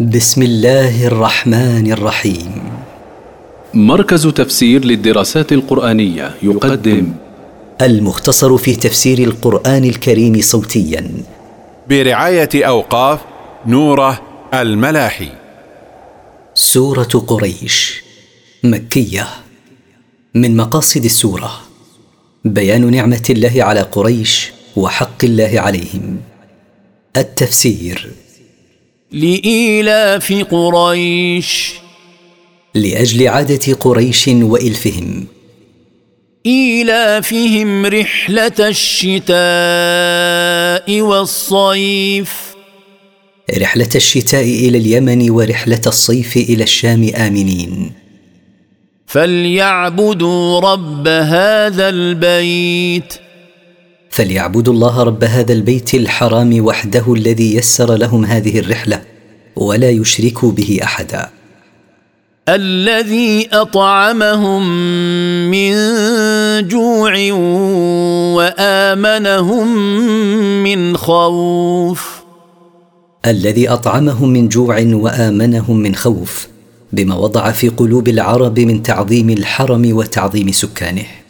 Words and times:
بسم 0.00 0.42
الله 0.42 1.06
الرحمن 1.06 1.92
الرحيم. 1.92 2.62
مركز 3.74 4.26
تفسير 4.26 4.84
للدراسات 4.84 5.52
القرآنية 5.52 6.34
يقدم. 6.42 7.12
المختصر 7.82 8.56
في 8.56 8.76
تفسير 8.76 9.18
القرآن 9.18 9.84
الكريم 9.84 10.40
صوتيا. 10.40 11.10
برعاية 11.88 12.48
أوقاف 12.54 13.20
نوره 13.66 14.22
الملاحي. 14.54 15.28
سورة 16.54 17.24
قريش. 17.26 18.02
مكية. 18.64 19.26
من 20.34 20.56
مقاصد 20.56 21.04
السورة. 21.04 21.60
بيان 22.44 22.90
نعمة 22.90 23.26
الله 23.30 23.64
على 23.64 23.80
قريش 23.80 24.52
وحق 24.76 25.24
الله 25.24 25.60
عليهم. 25.60 26.16
التفسير. 27.16 28.10
لإيلاف 29.14 30.32
قريش. 30.50 31.72
لأجل 32.74 33.28
عادة 33.28 33.74
قريش 33.74 34.28
وإلفهم. 34.28 35.26
إيلافهم 36.46 37.86
رحلة 37.86 38.52
الشتاء 38.60 39.34
والصيف. 41.00 42.32
رحلة 43.58 43.88
الشتاء 43.94 44.44
إلى 44.44 44.78
اليمن 44.78 45.30
ورحلة 45.30 45.82
الصيف 45.86 46.36
إلى 46.36 46.62
الشام 46.62 47.10
آمنين. 47.16 47.92
فليعبدوا 49.06 50.60
رب 50.60 51.08
هذا 51.08 51.88
البيت. 51.88 53.23
فليعبدوا 54.14 54.72
الله 54.72 55.02
رب 55.02 55.24
هذا 55.24 55.52
البيت 55.52 55.94
الحرام 55.94 56.64
وحده 56.64 57.14
الذي 57.14 57.56
يسر 57.56 57.94
لهم 57.94 58.24
هذه 58.24 58.58
الرحلة 58.58 59.00
ولا 59.56 59.90
يشركوا 59.90 60.52
به 60.52 60.80
أحدا. 60.82 61.30
الذي 62.48 63.48
أطعمهم 63.52 64.62
من 65.50 65.72
جوع 66.68 67.14
وآمنهم 68.38 69.76
من 70.62 70.96
خوف. 70.96 72.22
الذي 73.26 73.68
أطعمهم 73.68 74.28
من 74.28 74.48
جوع 74.48 74.76
وآمنهم 74.80 75.76
من 75.76 75.94
خوف 75.94 76.48
بما 76.92 77.14
وضع 77.14 77.50
في 77.50 77.68
قلوب 77.68 78.08
العرب 78.08 78.60
من 78.60 78.82
تعظيم 78.82 79.30
الحرم 79.30 79.96
وتعظيم 79.96 80.52
سكانه. 80.52 81.23